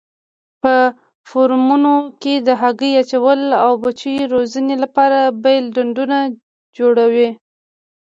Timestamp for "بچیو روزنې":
3.83-4.75